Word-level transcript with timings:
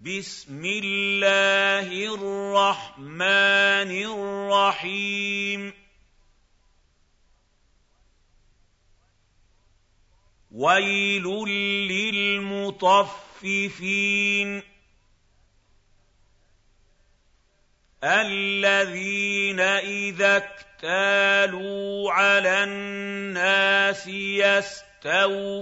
بسم 0.00 0.62
الله 0.64 2.14
الرحمن 2.14 3.90
الرحيم. 3.90 5.72
ويل 10.52 11.24
للمطففين 13.42 14.62
الذين 18.04 19.60
إذا 19.60 20.36
اكتالوا 20.36 22.12
على 22.12 22.64
الناس 22.64 24.06
يستوفون. 25.06 25.58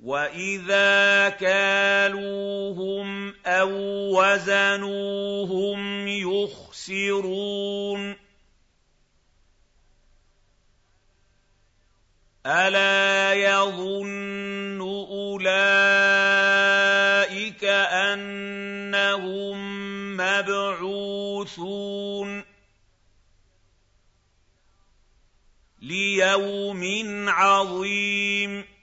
وَإِذَا 0.00 1.28
كَالُوهُمْ 1.42 3.34
أَو 3.46 3.70
وَّزَنُوهُمْ 4.20 6.08
يُخْسِرُونَ 6.08 8.16
أَلَا 12.46 13.34
يَظُنُّ 13.34 14.80
أُولَٰئِكَ 15.10 15.54
أَنَّهُم 18.14 19.56
مَّبْعُوثُونَ 20.16 21.64
لِيَوْمٍ 25.82 26.82
عَظِيمٍ 27.28 28.77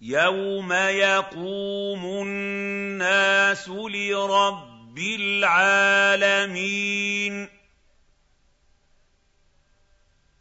يَوْمَ 0.00 0.72
يَقُومُ 0.72 2.04
النَّاسُ 2.22 3.68
لِرَبِّ 3.68 4.98
الْعَالَمِينَ 5.20 6.28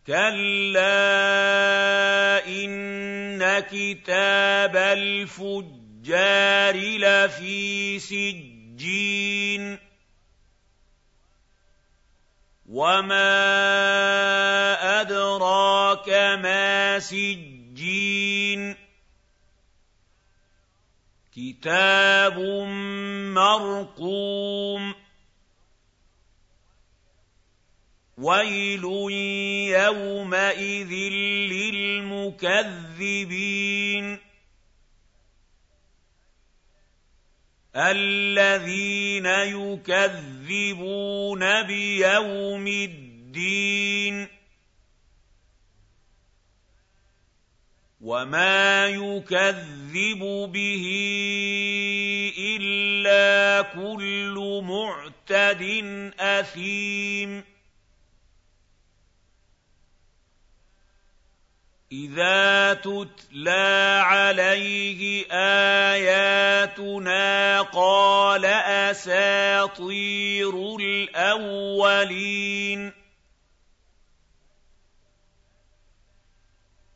كَلَّا 0.07 0.85
إِنَّ 2.47 3.59
كِتَابَ 3.59 4.75
الْفُجَّارِ 4.77 6.75
لَفِي 6.77 7.99
سِجِّينٍ 7.99 9.77
وَمَا 12.69 13.41
أَدْرَاكَ 15.01 16.09
مَا 16.45 16.99
سِجِّينٌ 16.99 18.86
كِتَابٌ 21.37 22.39
مَّرْقُومٌ 23.37 24.93
وَيْلٌ 28.17 28.83
يَوْمَئِذٍ 29.77 30.91
لِّلْمُكَذِّبِينَ 31.53 32.57
الَّذِينَ 37.75 39.25
يُكَذِّبُونَ 39.57 40.83
بِيَوْمِ 41.63 42.67
الدِّينِ 42.67 44.06
وَمَا 48.07 48.87
يُكَذِّبُ 48.87 50.19
بِهِ 50.55 50.85
إِلَّا 52.39 53.61
كُلُّ 53.75 54.35
مُعْتَدٍ 54.63 55.63
أَثِيمٍ 56.19 57.43
إِذَا 61.91 62.73
تُتْلَىٰ 62.73 63.99
عَلَيْهِ 64.03 65.25
آيَاتُنَا 65.91 67.61
قَالَ 67.61 68.45
أَسَاطِيرُ 68.95 70.55
الْأَوَّلِينَ 70.79 72.27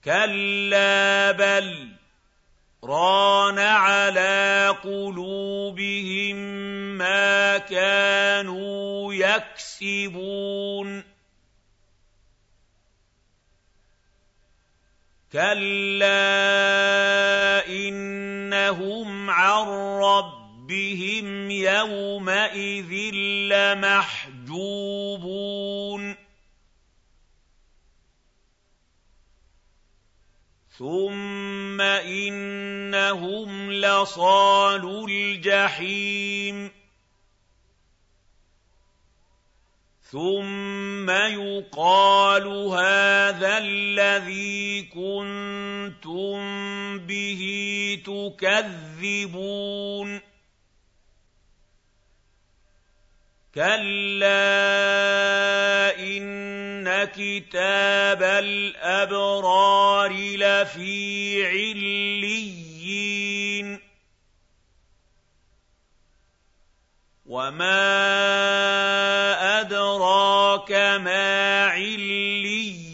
كَلَّا 0.05 1.31
بَلْ 1.31 1.89
رَانَ 2.83 3.59
عَلَىٰ 3.59 4.75
قُلُوبِهِم 4.83 6.35
مَّا 6.97 7.57
كَانُوا 7.57 9.13
يَكْسِبُونَ 9.13 11.03
كَلَّا 15.31 16.17
إِنَّهُمْ 17.67 19.29
عَن 19.29 19.67
رَّبِّهِمْ 20.01 21.51
يَوْمَئِذٍ 21.51 22.91
لَّمَحْجُوبُونَ 23.53 24.61
ثُمَّ 30.81 31.81
إِنَّهُمْ 31.81 33.71
لَصَالُو 33.71 35.05
الْجَحِيمِ 35.07 36.71
ثُمَّ 40.11 41.09
يُقَالُ 41.09 42.47
هَٰذَا 42.47 43.57
الَّذِي 43.57 44.81
كُنتُم 44.81 46.37
بِهِ 46.97 47.41
تُكَذِّبُونَ 48.41 49.51
كَلَّا 53.55 54.29
إِنَّ 55.99 56.87
كِتَابَ 57.03 58.23
الْأَبْرَارِ 58.23 60.11
لَفِي 60.13 61.45
عِلِّيِّينَ 61.45 62.61
وَمَا 67.25 67.71
أَدْرَاكَ 69.61 70.71
مَا 71.03 71.65
عِلِّيُّونَ 71.65 72.91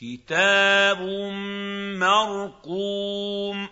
كِتَابٌ 0.00 1.00
مَّرْقُومٌ 1.96 3.67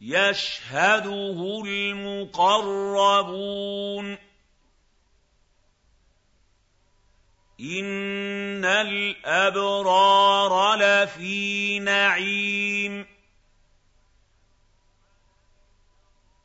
يَشْهَدُهُ 0.00 1.62
الْمُقَرَّبُونَ. 1.66 4.18
إِنَّ 7.60 8.64
الْأَبْرَارَ 8.64 10.74
لَفِي 10.74 11.78
نَعِيمٍ. 11.78 13.06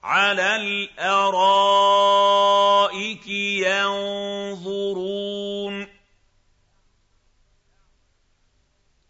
عَلَى 0.04 0.56
الْأَرَائِكِ 0.56 3.28
يَنظُرُونَ. 3.68 5.88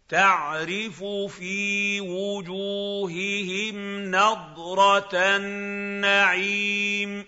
تَعْرِفُ 0.08 1.04
فِي 1.28 2.00
وُجُوهِهِمْ 2.00 2.65
نَضْرَةَ 4.16 5.14
النَّعِيمِ 5.36 7.26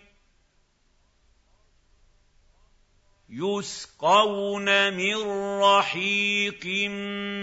يُسْقَوْنَ 3.29 4.95
مِن 4.97 5.17
رَّحِيقٍ 5.61 6.67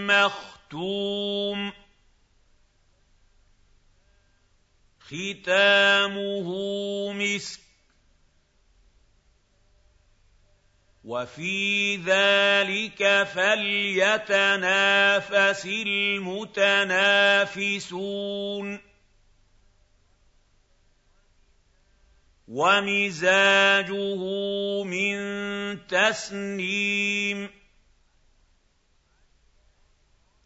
مَّخْتُومٍ 0.09 1.73
خِتَامُهُ 4.99 6.47
مِسْكٌ 7.13 7.61
وَفِي 11.05 11.97
ذَٰلِكَ 11.97 13.23
فَلْيَتَنَافَسِ 13.23 14.45
الْمُتَنَافِسُونَ 15.65 16.95
وَمِزَاجُهُ 22.47 24.21
مِن 24.83 25.17
تَسْنِيمٍ. 25.87 27.49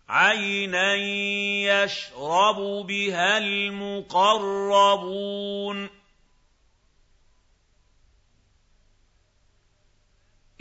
عَيْنًا 0.10 0.96
يَشْرَبُ 1.84 2.86
بِهَا 2.88 3.38
الْمُقَرَّبُونَ. 3.38 4.40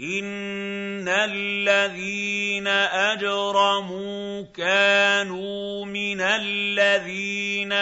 إِنَّ 0.00 1.08
الَّذِينَ 1.08 2.66
أَجْرَمُوا 2.66 4.42
كَانُوا 4.42 5.84
مِنَ 5.84 6.20
الَّذِينَ 6.20 7.72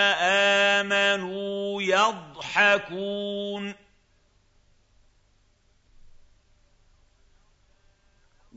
آمَنُوا 0.80 1.82
يَضْحَكُونَ 1.82 2.25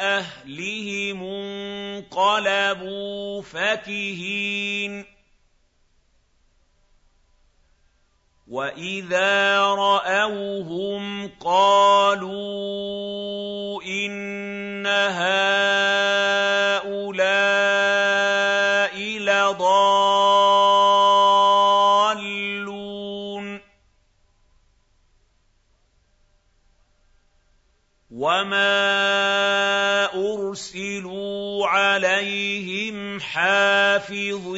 أَهْلِهِمُ 0.00 1.22
انقَلَبُوا 2.12 3.42
فَكِهِينَ. 3.42 5.11
وَإِذَا 8.52 9.64
رَأَوْهُمْ 9.64 11.28
قَالُوا 11.40 12.32
إِنَّ 13.82 14.86
هَٰؤُلَاءِ 14.86 15.72
لَضَالُّونَ 19.24 19.72
وَمَا 28.12 28.84
أُرْسِلُوا 30.12 31.66
عَلَيْهِمْ 31.68 33.20
حَافِظِينَ 33.20 34.52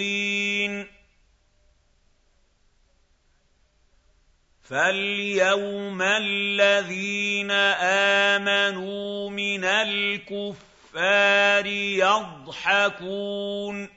فَالْيَوْمَ 4.64 6.02
الَّذِينَ 6.02 7.50
آمَنُوا 8.30 9.30
مِنَ 9.30 9.64
الْكُفَّارِ 9.64 11.66
يَضْحَكُونَ 12.00 13.88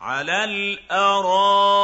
عَلَى 0.00 0.44
الْأَرَائِكِ 0.44 1.74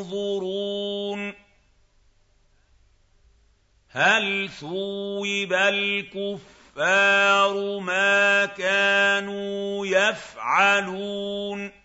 يَنظُرُونَ 0.00 1.34
هَلْ 3.90 4.48
ثُوِّبَ 4.48 5.52
الْكُفَّارُ 5.52 7.78
مَا 7.78 8.46
كَانُوا 8.46 9.86
يَفْعَلُونَ 9.86 11.79